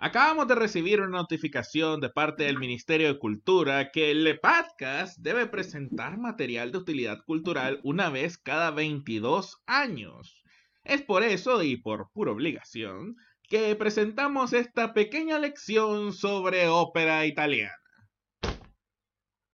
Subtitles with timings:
[0.00, 5.48] Acabamos de recibir una notificación de parte del Ministerio de Cultura que el podcast debe
[5.48, 10.44] presentar material de utilidad cultural una vez cada 22 años.
[10.84, 17.74] Es por eso y por pura obligación que presentamos esta pequeña lección sobre ópera italiana.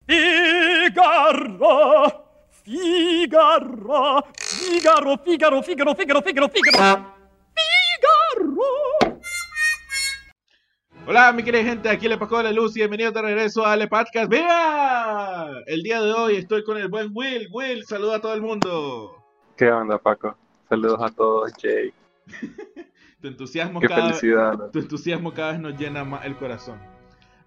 [0.05, 1.47] Figaro,
[2.65, 7.12] Figaro, Figaro, Figaro, Figaro, Figaro, Figaro,
[11.05, 13.87] Hola, mi querida gente, aquí le pasó la luz y bienvenidos de regreso a Le
[13.87, 14.29] Podcast.
[14.29, 15.49] ¡Viva!
[15.67, 17.47] El día de hoy estoy con el buen Will.
[17.51, 19.21] Will, saluda a todo el mundo.
[19.57, 20.37] ¿Qué onda, Paco?
[20.69, 21.91] Saludos a todos, Jay.
[23.21, 24.57] Tu entusiasmo, Qué cada, felicidad.
[24.57, 24.69] ¿no?
[24.69, 26.77] tu entusiasmo cada vez nos llena más el corazón.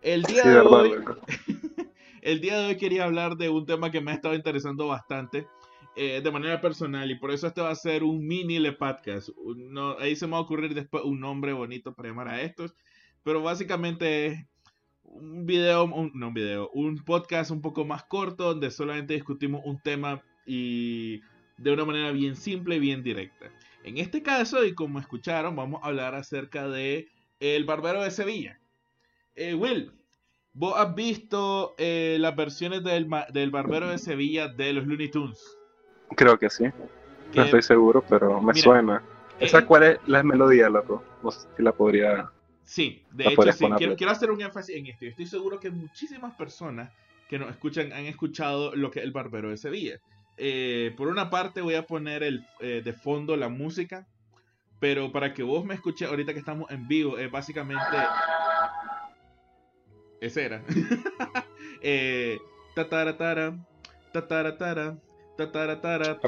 [0.01, 0.93] El día Sí, de verdad, hoy,
[2.23, 5.47] el día de hoy quería hablar de un tema que me ha estado interesando bastante
[5.95, 9.29] eh, de manera personal y por eso este va a ser un mini le podcast.
[9.55, 12.75] No- ahí se me va a ocurrir después un nombre bonito para llamar a estos,
[13.27, 14.47] pero básicamente es
[15.03, 19.63] un video, un- no un video, un podcast un poco más corto donde solamente discutimos
[19.65, 21.21] un tema y
[21.59, 23.47] de una manera bien simple y bien directa.
[23.83, 27.09] En este caso, y como escucharon, vamos a hablar acerca de
[27.41, 28.61] El Barbero de Sevilla.
[29.35, 29.91] Eh, Will,
[30.53, 35.41] ¿vos has visto eh, las versiones del, del Barbero de Sevilla de los Looney Tunes?
[36.17, 36.65] Creo que sí.
[37.33, 39.03] Que- No estoy seguro, pero me Mira, suena.
[39.41, 41.03] eh, ¿Esa cuál es la melodía, loco?
[41.25, 42.31] No sé si la podría...
[42.67, 43.65] Sí, de hecho sí.
[43.79, 45.05] Quiero, quiero hacer un énfasis en esto.
[45.05, 46.93] Yo estoy seguro que muchísimas personas
[47.29, 50.01] que nos escuchan han escuchado lo que es el Barbero de Sevilla.
[50.37, 54.07] Eh, por una parte voy a poner el, eh, de fondo la música,
[54.81, 57.97] pero para que vos me escuches ahorita que estamos en vivo, es básicamente...
[60.21, 60.63] Ese era.
[61.83, 62.39] eh,
[62.75, 63.57] tataratara,
[64.13, 64.99] tataratara,
[65.37, 66.19] tataratara,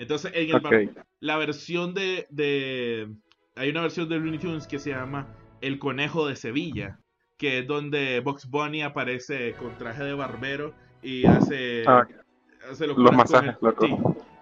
[0.00, 0.62] Entonces, en el Ok.
[0.62, 3.08] bar- la versión de, de-
[3.56, 5.28] Hay una versión de Looney Tunes que se llama
[5.60, 6.98] El Conejo de Sevilla,
[7.36, 10.72] que es donde Box Bunny aparece con traje de barbero
[11.02, 12.06] y hace, Ah,
[12.70, 13.96] hace los masajes, el- sí,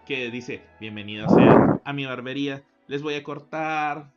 [0.07, 4.13] que dice, bienvenidos sean a mi barbería, les voy a cortar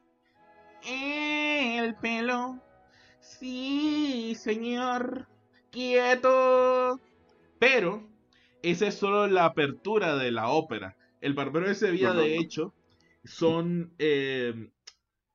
[0.88, 2.59] el pelo.
[3.19, 5.28] Sí, señor,
[5.72, 7.00] quieto.
[7.57, 8.03] Pero
[8.62, 10.96] esa es solo la apertura de la ópera.
[11.21, 12.73] El Barbero de Sevilla, de hecho,
[13.23, 14.69] son eh,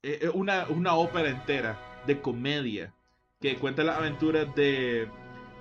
[0.03, 2.93] eh, una, una ópera entera de comedia
[3.41, 5.09] que cuenta las aventuras de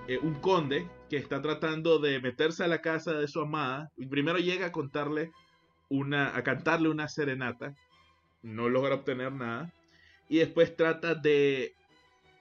[0.07, 4.07] eh, un conde que está tratando de meterse a la casa de su amada y
[4.07, 5.31] primero llega a contarle
[5.89, 7.75] una a cantarle una serenata
[8.41, 9.71] no logra obtener nada
[10.29, 11.75] y después trata de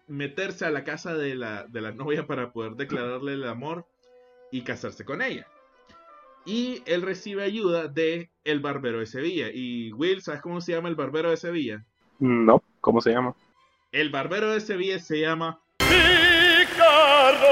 [0.09, 3.87] meterse a la casa de la, de la novia para poder declararle el amor
[4.51, 5.47] y casarse con ella
[6.47, 10.89] y él recibe ayuda de el barbero de Sevilla y Will ¿sabes cómo se llama
[10.89, 11.85] el barbero de Sevilla?
[12.19, 13.35] No, ¿cómo se llama?
[13.93, 17.47] el barbero de Sevilla se llama Figaro,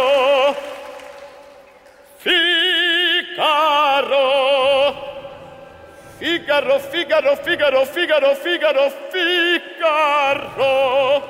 [6.19, 11.23] Figaro, Figaro, Figaro, Figaro, Figaro, Figaro, Figaro.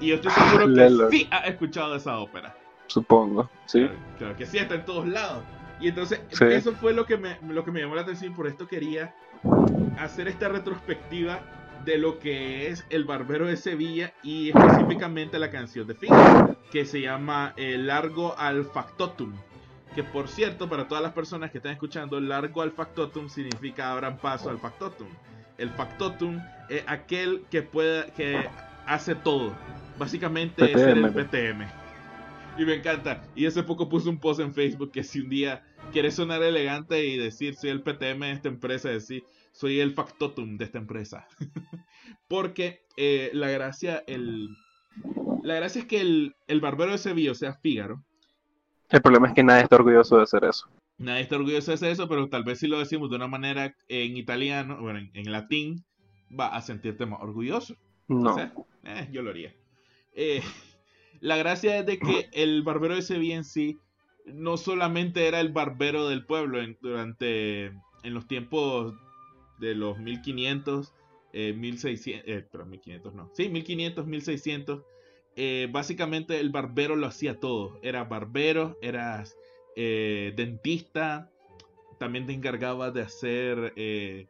[0.00, 1.10] y yo estoy seguro que Lelo.
[1.10, 2.54] sí ha escuchado esa ópera
[2.88, 3.80] Supongo, ¿sí?
[3.80, 5.42] Claro, claro que sí, está en todos lados.
[5.80, 6.44] Y entonces, Sí.
[6.44, 8.34] eso fue lo que, me, lo que me llamó la atención.
[8.34, 9.14] Por esto quería
[9.98, 11.40] hacer esta retrospectiva
[11.84, 16.84] de lo que es El Barbero de Sevilla y específicamente la canción de Figaro, que
[16.84, 19.34] se llama eh, Largo al Factotum.
[19.94, 24.18] Que por cierto, para todas las personas que están escuchando, Largo al Factotum significa abran
[24.18, 25.06] paso al Factotum.
[25.58, 28.46] El Factotum es aquel que puede, que
[28.86, 29.52] hace todo.
[29.98, 31.66] Básicamente es el PTM.
[32.58, 33.22] Y me encanta.
[33.34, 35.62] Y hace poco puse un post en Facebook que si un día
[35.92, 40.56] quieres sonar elegante y decir soy el PTM de esta empresa, decir soy el factotum
[40.56, 41.26] de esta empresa.
[42.28, 44.48] Porque eh, la gracia, el,
[45.42, 48.02] la gracia es que el, el barbero de Sevilla, o sea, Fígaro,
[48.88, 50.68] El problema es que nadie está orgulloso de hacer eso.
[50.98, 53.74] nadie está orgulloso de hacer eso, pero tal vez si lo decimos de una manera
[53.88, 55.84] en italiano, bueno, en, en latín,
[56.38, 57.76] va a sentirte más orgulloso.
[58.08, 58.32] No.
[58.32, 58.52] O sea,
[58.84, 59.54] eh, yo lo haría.
[60.12, 60.42] Eh,
[61.20, 63.78] la gracia es de que el barbero de Sevilla en sí
[64.26, 68.94] no solamente era el barbero del pueblo en- durante en los tiempos
[69.58, 70.92] de los 1500,
[71.32, 74.82] eh, 1600, eh, pero 1500 no, sí, 1500, 1600.
[75.38, 77.78] eh, básicamente el barbero lo hacía todo.
[77.82, 79.36] Era barbero, eras
[79.76, 81.30] eh, dentista,
[81.98, 84.26] también te encargabas de hacer eh,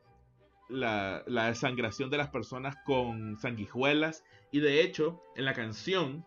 [0.69, 4.25] la, la desangración de las personas con sanguijuelas.
[4.51, 6.25] Y de hecho, en la canción,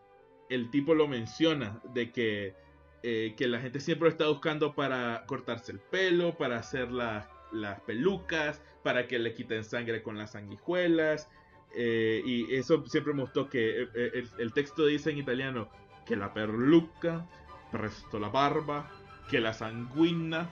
[0.50, 2.56] el tipo lo menciona de que,
[3.04, 7.28] eh, que la gente siempre lo está buscando para cortarse el pelo, para hacer las
[7.52, 11.30] las pelucas, para que le quiten sangre con las sanguijuelas.
[11.76, 15.70] eh, y eso siempre me gustó que eh, el, texto dice en italiano
[16.06, 17.28] que la perluca,
[17.72, 18.90] presto la barba,
[19.30, 20.50] que la sanguina,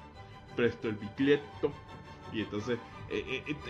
[0.55, 1.71] presto el bicletto.
[2.31, 2.77] Y entonces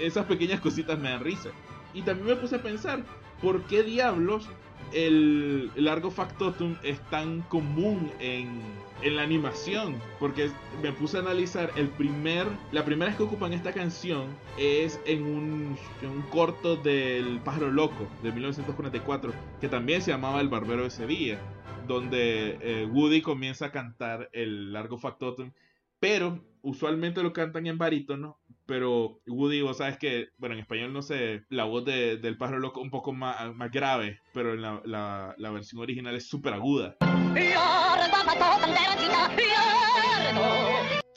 [0.01, 1.49] esas pequeñas cositas me dan risa.
[1.93, 3.03] Y también me puse a pensar,
[3.41, 4.49] ¿por qué diablos
[4.93, 8.61] el largo factotum es tan común en,
[9.01, 9.95] en la animación?
[10.19, 10.49] Porque
[10.81, 15.23] me puse a analizar el primer, la primera vez que ocupan esta canción es en
[15.23, 20.89] un, un corto del Pájaro Loco de 1944, que también se llamaba El Barbero de
[20.89, 21.39] Sevilla,
[21.87, 25.51] donde eh, Woody comienza a cantar el largo factotum,
[25.99, 31.01] pero usualmente lo cantan en barítono, pero Woody, vos sabes que, bueno, en español no
[31.01, 34.81] sé, la voz de- del pájaro loco un poco más, más grave, pero en la,
[34.85, 36.95] la- la versión original es súper aguda.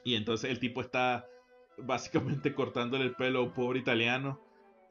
[0.04, 1.26] Y entonces el tipo está
[1.76, 4.40] básicamente cortándole el pelo a un pobre italiano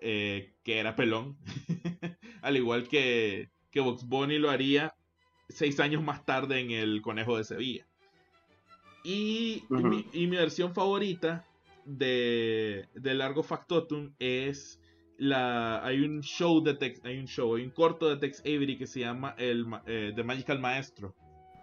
[0.01, 1.37] eh, que era pelón.
[2.41, 4.93] Al igual que, que Box Bunny lo haría
[5.49, 7.85] seis años más tarde en El Conejo de Sevilla.
[9.03, 11.45] Y, mi, y mi versión favorita
[11.97, 14.81] de, de Largo Factotum es
[15.17, 18.77] la hay un show de Tex, hay un show, hay un corto de Tex Avery
[18.77, 21.15] que se llama el eh, The Magical Maestro.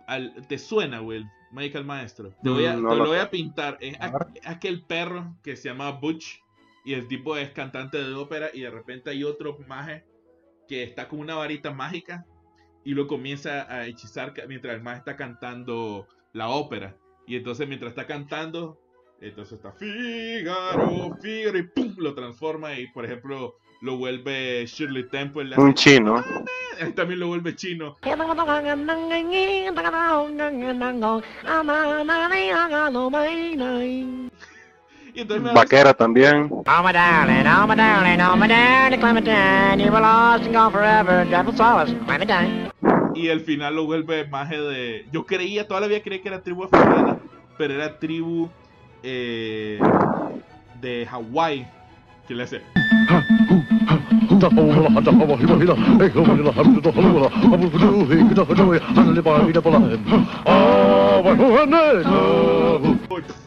[0.06, 1.24] Al- ¿Te suena, Will?
[1.52, 2.34] Magical Maestro.
[2.42, 3.78] Te, voy a, Mm, no te lo lo voy a pintar.
[3.80, 3.96] Es
[4.44, 6.40] aquel perro que se llama Butch
[6.84, 10.04] y el tipo es cantante de ópera y de repente hay otro maje
[10.68, 12.26] que está con una varita mágica
[12.84, 16.96] y lo comienza a hechizar mientras el maje está cantando la ópera.
[17.26, 18.78] Y entonces mientras está cantando,
[19.20, 21.94] entonces está Fígaro, Fígaro y ¡pum!
[21.98, 25.44] lo transforma y por ejemplo lo vuelve Shirley Temple.
[25.44, 26.22] le hace- Un chino.
[26.78, 27.96] Él también lo vuelve chino.
[35.14, 36.50] Y entonces Vaquera también.
[43.14, 45.06] Y el final lo vuelve maje de.
[45.10, 47.18] Yo creía, toda la vida creí que era tribu africana,
[47.56, 48.50] pero era tribu
[49.02, 49.78] eh,
[50.80, 51.66] de Hawái.
[52.26, 52.60] Que le hace.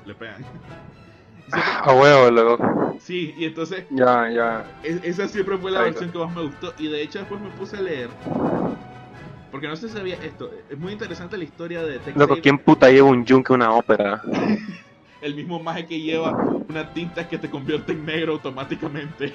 [0.06, 0.46] Le pegan.
[1.84, 2.98] A huevo, loco.
[3.00, 4.64] Sí, y entonces Ya, ya.
[4.84, 6.74] es- esa siempre fue la versión que más me gustó.
[6.78, 8.10] Y de hecho después me puse a leer.
[9.52, 10.52] Porque no se sabía esto.
[10.70, 12.38] Es muy interesante la historia de Tex Loco.
[12.42, 14.22] ¿quién puta lleva un yunque a una ópera?
[15.22, 16.32] El mismo maje que lleva
[16.70, 19.34] una tinta que te convierte en negro automáticamente.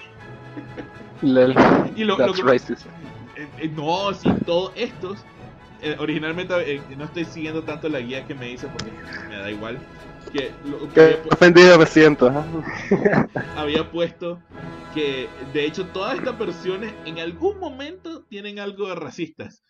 [1.22, 1.54] Lel.
[1.96, 2.86] Y lo, lo That's que- racist.
[3.36, 5.18] Eh, eh, no, sí, todos estos.
[5.82, 8.90] eh, originalmente no estoy siguiendo tanto la guía que me dice porque
[9.28, 9.78] me da igual.
[10.32, 12.30] Que lo- pu- ofendido me siento.
[13.56, 14.38] había puesto
[14.94, 19.62] que de hecho todas estas versiones en algún momento tienen algo de racistas.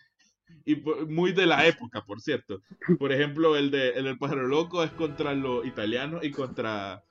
[0.64, 0.76] Y
[1.08, 2.62] muy de la época, por cierto.
[2.98, 7.02] Por ejemplo, el de el del pájaro loco es contra los italianos y contra,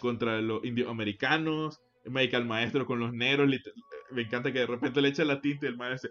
[0.00, 1.80] contra los indioamericanos.
[2.04, 3.50] Medical maestro con los negros.
[4.10, 6.10] Me encanta que de repente le echa la tinta y el maestro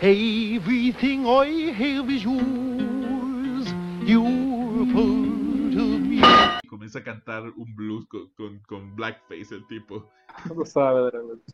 [0.00, 3.72] Everything I have is yours.
[4.04, 6.20] You're part of me.
[6.62, 10.10] y comienza a cantar un blues con, con, con blackface el tipo.
[10.56, 11.52] No sabe realmente.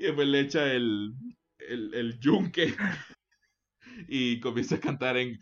[0.00, 1.12] Y después le echa el,
[1.58, 2.74] el, el yunque
[4.08, 5.38] y comienza a cantar en...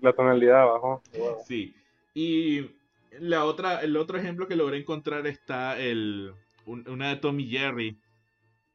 [0.00, 1.02] La tonalidad abajo.
[1.18, 1.38] Wow.
[1.44, 1.74] Sí.
[2.14, 2.70] Y
[3.18, 6.32] la otra, el otro ejemplo que logré encontrar está el,
[6.66, 7.98] un- una de Tommy Jerry.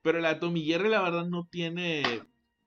[0.01, 2.03] Pero la de Tommy Jerry la verdad no tiene...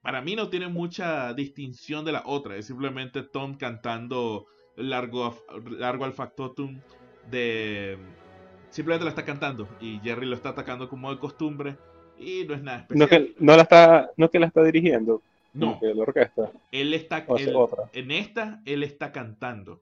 [0.01, 2.57] Para mí no tiene mucha distinción de la otra.
[2.57, 5.39] Es simplemente Tom cantando largo,
[5.69, 6.81] largo al factotum
[7.31, 7.99] de...
[8.73, 11.77] Simplemente la está cantando y Jerry lo está atacando como de costumbre
[12.19, 12.99] y no es nada especial.
[12.99, 15.23] No que, no la está, no que la está dirigiendo.
[15.55, 16.51] No, que la orquesta.
[16.73, 17.85] él está O es él- otra.
[17.93, 19.81] en esta él está cantando.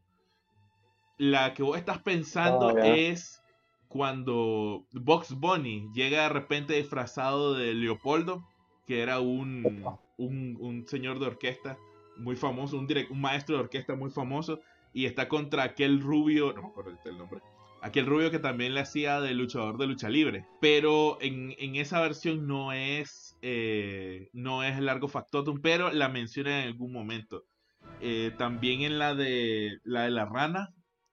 [1.19, 3.43] La que vos estás pensando Ah, es
[3.89, 8.43] cuando Box Bunny llega de repente disfrazado de Leopoldo,
[8.87, 9.85] que era un,
[10.17, 11.77] un, un señor de orquesta
[12.17, 14.61] muy famoso, un, direc- un maestro de orquesta muy famoso,
[14.93, 17.41] y está contra aquel rubio, no me acuerdo el nombre,
[17.83, 20.47] aquel rubio que también le hacía de luchador de lucha libre.
[20.61, 26.09] Pero en, en esa versión no es, eh, no es el largo factotum, pero la
[26.09, 27.45] menciona en algún momento.
[28.01, 30.71] Eh, también en la de la de la rana,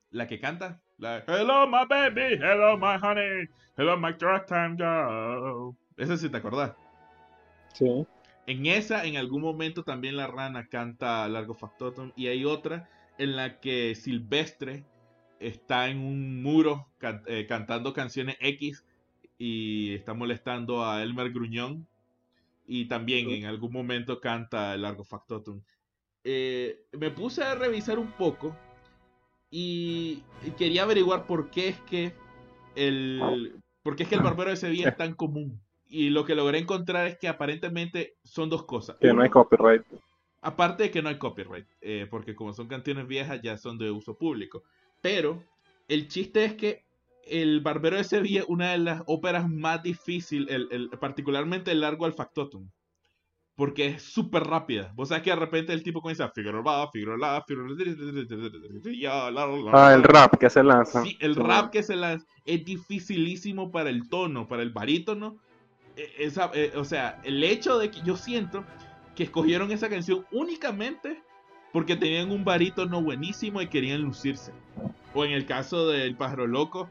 [0.09, 0.81] la que canta.
[0.97, 3.47] La de, Hello my baby, hello my honey,
[3.77, 5.75] hello my drug time girl.
[5.97, 6.73] Esa sí te acordás.
[7.73, 8.05] Sí.
[8.47, 12.11] En esa, en algún momento también la rana canta Largo Factotum.
[12.15, 14.85] Y hay otra en la que Silvestre
[15.39, 18.83] está en un muro can- eh, cantando canciones X
[19.37, 21.87] y está molestando a Elmer Gruñón.
[22.69, 25.61] Y también en algún momento canta el Largo Factotum.
[26.25, 28.53] Eh, me puse a revisar un poco
[29.49, 30.21] y
[30.57, 32.13] quería averiguar por qué es que
[32.75, 33.53] el
[33.83, 35.61] por qué es que el barbero de Sevilla es tan común.
[35.87, 38.97] Y lo que logré encontrar es que aparentemente son dos cosas.
[38.99, 39.83] Que no hay copyright.
[40.41, 43.89] Aparte de que no hay copyright, eh, porque como son canciones viejas ya son de
[43.89, 44.63] uso público.
[45.01, 45.43] Pero
[45.87, 46.83] el chiste es que
[47.25, 51.81] el Barbero de Sevilla es una de las óperas más difíciles, el, el- particularmente el
[51.81, 52.69] largo al factotum.
[53.55, 54.91] Porque es súper rápida.
[54.95, 57.17] Vos sabés que de repente el tipo comienza Figaro la, Figaro
[59.73, 61.03] Ah, el rap que se lanza.
[61.03, 65.37] Sí, el rap que se lanza es dificilísimo para el tono, para el barítono.
[65.95, 68.63] E- Esa, eh, o sea, el hecho de que yo siento
[69.15, 71.23] que escogieron esa canción únicamente
[71.77, 74.51] porque tenían un barítono buenísimo y querían lucirse.
[75.13, 76.89] O en el caso del pájaro loco,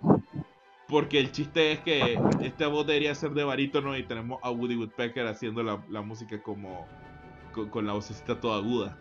[0.86, 4.76] porque el chiste es que esta voz debería ser de barítono y tenemos a Woody
[4.76, 6.86] Woodpecker haciendo la, la música como
[7.52, 8.96] con, con la vocecita toda aguda.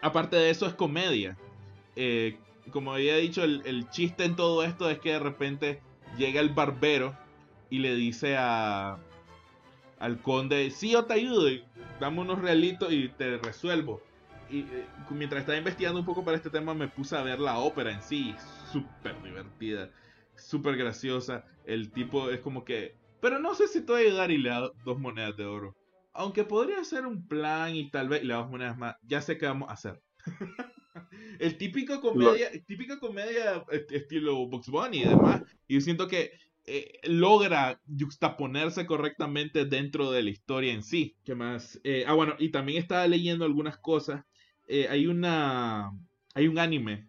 [0.00, 1.36] Aparte de eso es comedia.
[1.96, 2.38] Eh,
[2.70, 5.80] como había dicho, el, el chiste en todo esto es que de repente
[6.16, 7.16] llega el barbero
[7.70, 8.98] y le dice a
[10.00, 11.62] al conde, sí, yo te ayudo, y
[12.00, 14.00] dame unos realitos y te resuelvo.
[14.50, 17.58] Y eh, mientras estaba investigando un poco para este tema me puse a ver la
[17.58, 18.34] ópera en sí,
[18.72, 19.90] súper divertida,
[20.36, 21.44] súper graciosa.
[21.64, 24.48] El tipo es como que, pero no sé si te voy a ayudar y le
[24.50, 25.76] da dos monedas de oro.
[26.12, 28.96] Aunque podría ser un plan y tal vez y le das monedas más.
[29.02, 30.00] Ya sé qué vamos a hacer.
[31.38, 35.42] el típico comedia, típica comedia est- estilo Bugs Bunny y demás.
[35.68, 36.32] Y yo siento que
[36.72, 41.16] eh, logra juxtaponerse correctamente dentro de la historia en sí.
[41.24, 41.80] ¿Qué más?
[41.82, 44.24] Eh, ah, bueno, y también estaba leyendo algunas cosas.
[44.68, 45.90] Eh, hay una.
[46.32, 47.08] Hay un anime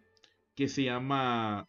[0.56, 1.68] que se llama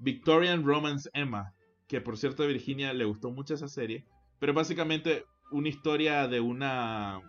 [0.00, 1.54] Victorian Romance Emma.
[1.86, 4.04] Que por cierto a Virginia le gustó mucho esa serie.
[4.40, 7.20] Pero básicamente una historia de una.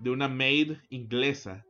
[0.00, 1.64] de una maid inglesa.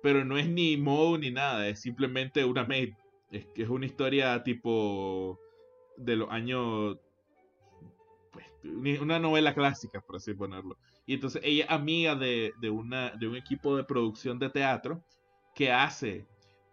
[0.00, 2.94] Pero no es ni Moe ni nada, es simplemente una maid.
[3.32, 5.40] Es, es una historia tipo
[5.98, 6.98] de los años.
[8.32, 8.46] Pues,
[9.00, 10.76] una novela clásica, por así ponerlo.
[11.06, 15.02] Y entonces ella es amiga de, de, una, de un equipo de producción de teatro
[15.54, 16.26] que hace,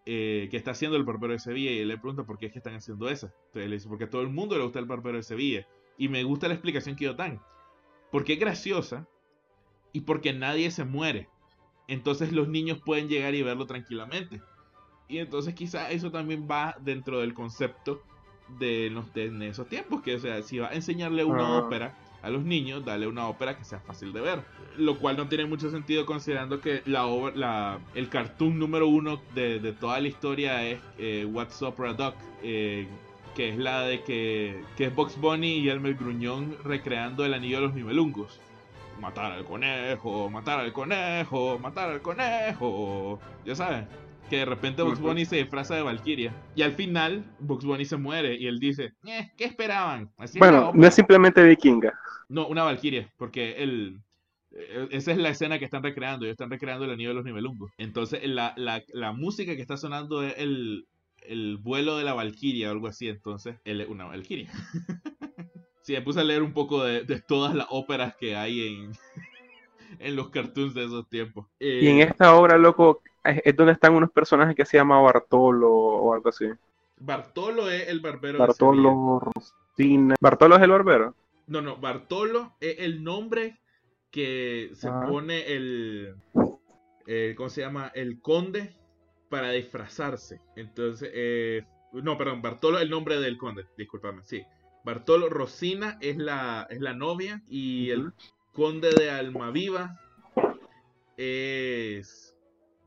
[0.06, 1.72] eh, que está haciendo el Barbero de Sevilla.
[1.72, 3.32] Y él le pregunta por qué es que están haciendo eso.
[3.48, 5.68] Entonces le dice, porque a todo el mundo le gusta el Barbero de Sevilla.
[5.98, 7.42] Y me gusta la explicación que ellos dan.
[8.12, 9.08] Porque es graciosa
[9.94, 11.30] y porque nadie se muere.
[11.88, 14.42] Entonces los niños pueden llegar y verlo tranquilamente.
[15.08, 18.04] Y entonces quizá eso también va dentro del concepto
[18.60, 20.02] de, los, de en esos tiempos.
[20.02, 21.58] Que o sea, si va a enseñarle una Ah.
[21.60, 24.40] ópera a los niños, dale una ópera que sea fácil de ver.
[24.78, 29.22] Lo cual no tiene mucho sentido considerando que la, obra- la el cartoon número uno
[29.36, 32.16] de, de toda la historia es eh, What's Opera Doc.
[32.44, 32.88] eh,
[33.36, 37.58] que es la de que, que es Box Bunny y Elmer Gruñón recreando el anillo
[37.58, 38.40] de los nivelungos.
[39.02, 43.20] Matar al conejo, matar al conejo, matar al conejo.
[43.46, 43.88] Ya saben,
[44.30, 45.08] que de repente Box Ujú.
[45.10, 46.34] Bunny se disfraza de Valkyria.
[46.56, 50.10] Y al final, Box Bunny se muere y él dice, eh, ¿qué esperaban?
[50.18, 50.82] Así Bueno, ópera".
[50.82, 51.94] no es simplemente vikinga.
[52.30, 54.00] No, una Valkyria, porque el,
[54.52, 56.26] eh, esa es la escena que están recreando.
[56.26, 57.72] Ellos están recreando el anillo de los nivelungos.
[57.78, 60.88] Entonces, la, la, la música que está sonando es el,
[61.22, 63.08] el vuelo de la Valkyria o algo así.
[63.10, 64.50] Entonces, él es una Valkyria.
[65.84, 68.92] sí, me puse a leer un poco de, de todas las óperas que hay en,
[70.00, 71.46] en los cartoons de esos tiempos.
[71.60, 75.72] Y en Eh, esta obra, loco, es, donde están unos personajes que se llama Bartolo
[75.72, 76.46] o algo así.
[76.98, 78.34] Bartolo es el barbero.
[78.34, 78.40] de.
[78.40, 80.16] Bartolo, Rosina.
[80.20, 81.16] Bartolo es el barbero.
[81.48, 83.60] No, no, Bartolo es el nombre
[84.12, 85.06] que se Ah.
[85.08, 86.16] pone el,
[87.36, 87.92] ¿cómo se llama?
[87.94, 88.74] El conde
[89.30, 90.40] para disfrazarse.
[90.56, 91.64] Entonces, eh,
[91.94, 94.44] no, perdón, Bartolo es el nombre del conde, discúlpame, sí.
[94.84, 98.14] Bartolo Rosina es la, es la novia y el.
[98.56, 100.00] Conde de Almaviva
[101.18, 102.36] es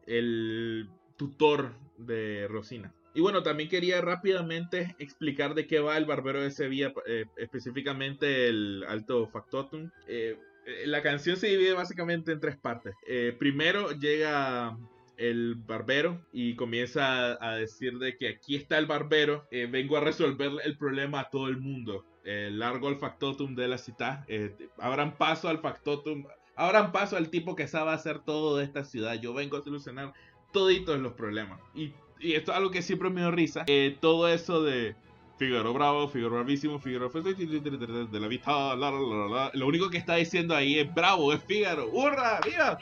[0.06, 2.94] el tutor de Rosina.
[3.14, 8.48] Y bueno, también quería rápidamente explicar de qué va el Barbero de Sevilla, eh, específicamente
[8.48, 9.90] el Alto Factotum.
[10.06, 12.94] Eh, eh, la canción se divide básicamente en tres partes.
[13.38, 14.78] Primero llega
[15.18, 19.96] el barbero y comienza a, a decir de que aquí está el barbero, eh, vengo
[19.96, 22.04] a resolver el problema a todo el mundo.
[22.24, 27.30] Eh, largo al factotum de la ciudad, eh, abran paso al factotum, abran paso al
[27.30, 29.14] tipo que sabe hacer todo de esta ciudad.
[29.20, 30.12] Yo vengo a solucionar
[30.52, 31.58] toditos los problemas.
[31.74, 33.64] Y, y esto es algo que siempre me dio risa.
[33.66, 34.94] eh, todo eso de
[35.38, 39.50] Figaro bravo, Figaro bravísimo, Figaro de la vista, la, la, la, la.
[39.54, 41.88] Lo único que está diciendo ahí es bravo, es Figaro.
[41.90, 42.40] ¡Hurra!
[42.44, 42.78] ¡Viva!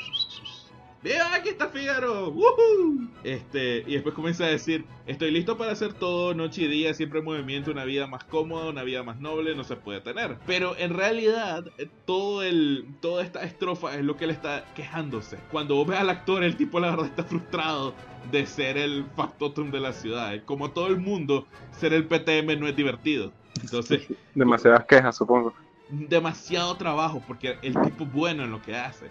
[1.03, 1.35] ¡Viva!
[1.35, 2.31] ¡Aquí está Figaro!
[2.31, 3.09] ¡Woohoo!
[3.23, 7.21] Este, y después comienza a decir: Estoy listo para hacer todo, noche y día, siempre
[7.21, 10.37] en movimiento, una vida más cómoda, una vida más noble, no se puede tener.
[10.47, 15.39] Pero en realidad, eh, todo el, toda esta estrofa es lo que él está quejándose.
[15.51, 17.95] Cuando vos ves al actor, el tipo la verdad está frustrado
[18.33, 20.43] de ser el factotum de la ciudad.
[20.45, 23.33] Como todo el mundo, ser el PTM no es divertido.
[23.63, 24.03] Entonces,
[24.35, 25.55] Demasiadas quejas, supongo.
[25.89, 29.07] demasiado trabajo porque el tipo es bueno en lo que hace.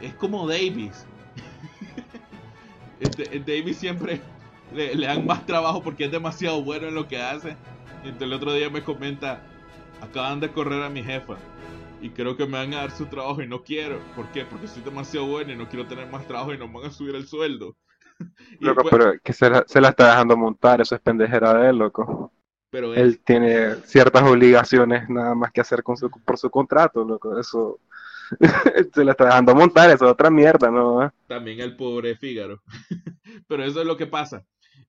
[0.00, 1.06] Es como Davis.
[3.00, 4.20] Este, Davis siempre
[4.72, 7.56] le, le dan más trabajo porque es demasiado bueno en lo que hace.
[8.04, 9.40] Entonces el otro día me comenta,
[10.00, 11.34] acaban de correr a mi jefa
[12.00, 13.98] y creo que me van a dar su trabajo y no quiero.
[14.14, 14.44] ¿Por qué?
[14.44, 16.92] Porque soy demasiado bueno y no quiero tener más trabajo y no me van a
[16.92, 17.74] subir el sueldo.
[18.60, 21.54] Y Loco, después- pero que se la, se la está dejando montar, eso es pendejera
[21.54, 22.32] de él, loco.
[22.70, 27.04] pero es- Él tiene ciertas obligaciones nada más que hacer con su, por su contrato,
[27.04, 27.36] loco.
[27.36, 27.80] Eso
[28.94, 31.10] se la está dejando montar, eso es otra mierda, ¿no?
[31.26, 32.62] también el pobre Fígaro.
[33.48, 34.44] pero eso es lo que pasa.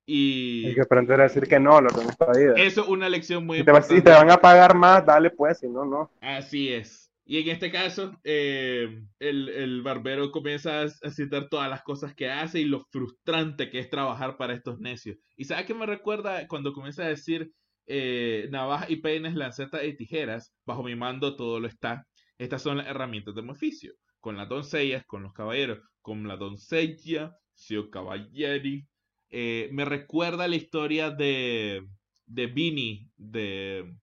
[0.06, 2.54] Y Hay que aprender a decir que no, loco, en esta vida.
[2.56, 4.10] eso es una lección muy Si te, va- si importante.
[4.10, 6.10] te van a pagar más, dale pues, si no, no.
[6.20, 7.10] Así es.
[7.26, 12.28] Y en este caso, eh, el, el barbero comienza a, citar todas las cosas que
[12.28, 15.16] hace y lo frustrante que es trabajar para estos necios.
[15.36, 17.50] ¿Y sabe qué me recuerda cuando comienza a decir
[17.86, 20.52] eh, navaja y peines, lancetas y tijeras?
[20.66, 22.06] Bajo mi mando todo lo está.
[22.38, 23.94] Estas son las herramientas de mi oficio.
[24.20, 28.86] Con las doncellas, con los caballeros, con la doncella, sio caballeri.
[29.30, 31.86] Eh, me recuerda la historia de,
[32.26, 33.94] de Vinny de,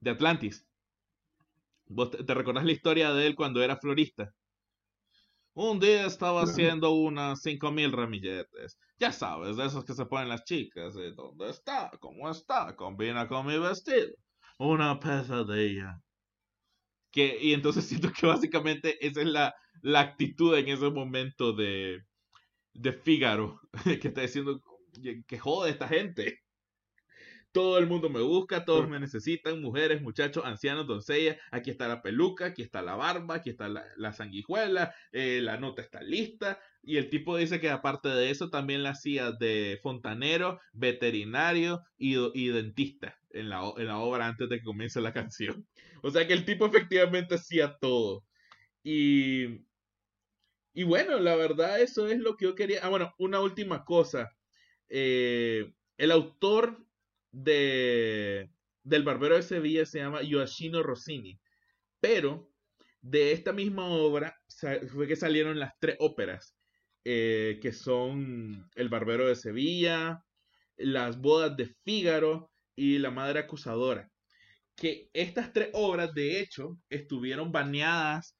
[0.00, 0.68] de Atlantis.
[1.88, 4.32] ¿Vos te, te recordás la historia de él cuando era florista?
[5.54, 8.78] Un día estaba haciendo unas 5000 ramilletes.
[8.98, 10.94] Ya sabes, de esos que se ponen las chicas.
[11.16, 11.90] ¿Dónde está?
[12.00, 12.76] ¿Cómo está?
[12.76, 14.12] Combina con mi vestido.
[14.58, 15.98] Una pesadilla.
[17.16, 22.02] Que, y entonces siento que básicamente esa es la, la actitud en ese momento de,
[22.74, 23.58] de Fígaro.
[24.02, 24.62] Que está diciendo
[25.26, 26.42] que jode esta gente.
[27.52, 31.38] Todo el mundo me busca, todos me necesitan, mujeres, muchachos, ancianos, doncellas.
[31.50, 35.56] Aquí está la peluca, aquí está la barba, aquí está la, la sanguijuela, eh, la
[35.56, 36.60] nota está lista.
[36.86, 42.46] Y el tipo dice que aparte de eso también la hacía de fontanero, veterinario y,
[42.46, 45.66] dentista en la, obra antes de que comience la canción.
[46.02, 48.24] O sea que el tipo efectivamente hacía todo.
[48.84, 49.64] Y,
[50.84, 52.78] bueno, la verdad eso es lo que yo quería.
[52.84, 54.30] Ah, bueno, una última cosa.
[54.88, 56.86] Eh, el autor
[57.32, 58.52] de,
[58.84, 61.40] del Barbero de Sevilla se llama Yoshino Rossini.
[61.98, 62.52] Pero
[63.00, 64.38] de esta misma obra
[64.92, 66.56] fue que salieron las tres óperas,
[67.08, 70.24] eh, que son El Barbero de Sevilla,
[70.76, 74.10] Las Bodas de Fígaro y La Madre Acusadora.
[74.74, 78.36] Que estas tres obras, de hecho, estuvieron baneadas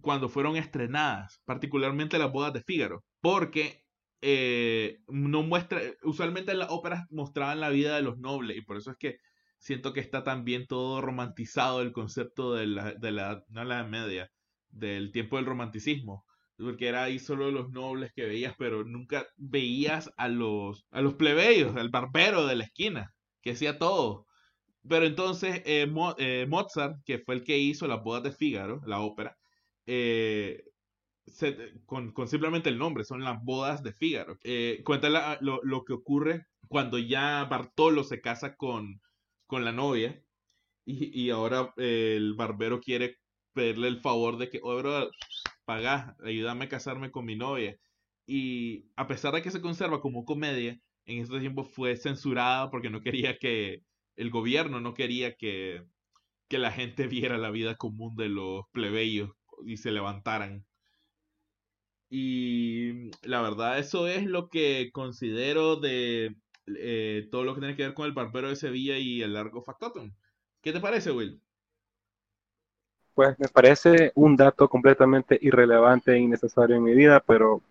[0.00, 3.82] cuando fueron estrenadas, particularmente Las Bodas de Fígaro, porque
[4.22, 8.78] eh, no muestra, usualmente en las óperas mostraban la vida de los nobles y por
[8.78, 9.18] eso es que
[9.58, 14.30] siento que está también todo romantizado el concepto de la, de la, no la media,
[14.70, 16.25] del tiempo del romanticismo,
[16.58, 21.14] porque era ahí solo los nobles que veías, pero nunca veías a los, a los
[21.14, 24.26] plebeyos, al barbero de la esquina, que hacía todo.
[24.88, 25.86] Pero entonces eh,
[26.18, 29.36] eh, Mozart, que fue el que hizo las bodas de Fígaro, la ópera,
[29.86, 30.64] eh,
[31.86, 34.38] con, con simplemente el nombre, son las bodas de Fígaro.
[34.84, 39.00] Cuenta la- lo, lo que ocurre cuando ya Bartolo se casa con,
[39.46, 40.22] con la novia
[40.84, 43.16] y, y ahora el barbero quiere
[43.52, 44.60] pedirle el favor de que,
[45.66, 47.78] paga, ayúdame a casarme con mi novia.
[48.26, 52.90] Y a pesar de que se conserva como comedia, en ese tiempo fue censurada porque
[52.90, 53.82] no quería que,
[54.16, 55.84] el gobierno no quería que,
[56.48, 59.30] que la gente viera la vida común de los plebeyos
[59.66, 60.64] y se levantaran.
[62.08, 67.84] Y la verdad, eso es lo que considero de eh, todo lo que tiene que
[67.84, 70.12] ver con el barbero de Sevilla y el largo factotum.
[70.62, 71.40] ¿Qué te parece, Will?
[73.16, 77.62] Pues me parece un dato completamente irrelevante e innecesario en mi vida, pero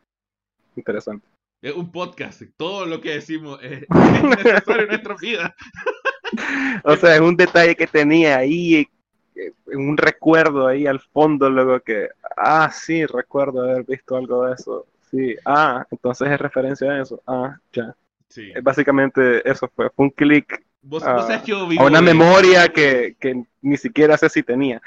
[0.75, 1.27] interesante.
[1.61, 2.41] Es un podcast.
[2.57, 5.55] Todo lo que decimos es, es necesario en nuestra vida.
[6.83, 8.87] O sea, es un detalle que tenía ahí,
[9.35, 14.55] eh, un recuerdo ahí al fondo, luego que, ah, sí, recuerdo haber visto algo de
[14.55, 14.87] eso.
[15.11, 17.21] Sí, ah, entonces es referencia a eso.
[17.27, 17.95] Ah, ya.
[18.27, 18.51] Sí.
[18.53, 21.85] Eh, Básicamente eso fue, fue un clic Vos, a, vos sabés que yo a vivo
[21.85, 24.81] una de- memoria que, que ni siquiera sé si tenía.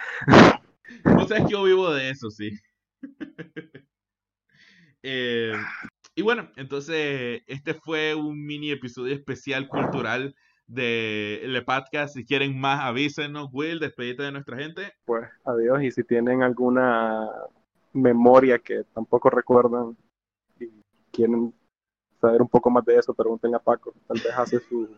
[1.05, 2.51] Vos sabés que yo vivo de eso, sí.
[5.05, 5.53] Eh,
[6.17, 10.35] y bueno, entonces este fue un mini episodio especial cultural
[10.67, 12.15] de podcast.
[12.15, 13.49] Si quieren más, avísenos.
[13.53, 14.93] Will, despedite de nuestra gente.
[15.05, 15.85] Pues adiós.
[15.85, 17.29] Y si tienen alguna
[17.93, 19.97] memoria que tampoco recuerdan
[20.59, 20.67] y
[21.13, 21.55] quieren
[22.21, 23.95] saber un poco más de eso, pregunten a Paco.
[24.09, 24.89] Tal vez hace su.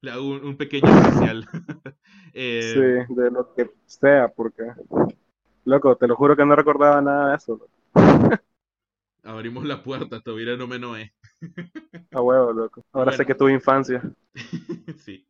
[0.00, 1.46] Le hago un, un pequeño especial.
[2.34, 4.62] Eh, Sí, de lo que sea, porque.
[5.64, 7.68] Loco, te lo juro que no recordaba nada de eso.
[9.22, 11.12] Abrimos la puerta, todavía no me noé.
[12.12, 12.84] A huevo, loco.
[12.92, 14.02] Ahora sé que tuve infancia.
[15.04, 15.27] sí.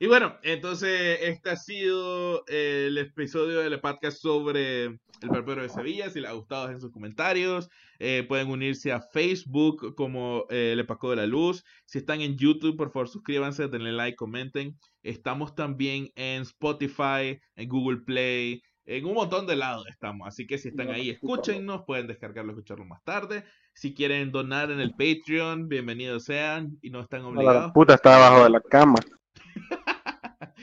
[0.00, 6.08] Y bueno, entonces este ha sido el episodio del podcast sobre el barbero de Sevilla.
[6.08, 7.68] Si les ha gustado, dejen sus comentarios.
[7.98, 11.64] Eh, pueden unirse a Facebook como eh, Le Paco de la Luz.
[11.84, 14.78] Si están en YouTube, por favor suscríbanse, denle like, comenten.
[15.02, 20.28] Estamos también en Spotify, en Google Play, en un montón de lados estamos.
[20.28, 23.42] Así que si están ahí, escúchennos, pueden descargarlo, escucharlo más tarde.
[23.74, 27.72] Si quieren donar en el Patreon, bienvenidos sean y no están A la obligados.
[27.72, 28.94] puta estaba abajo de la cama.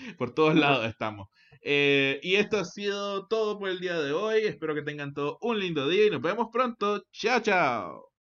[0.18, 1.28] Por todos lados estamos.
[1.62, 4.42] Eh, y esto ha sido todo por el día de hoy.
[4.46, 7.04] Espero que tengan todos un lindo día y nos vemos pronto.
[7.12, 8.15] Chao, chao.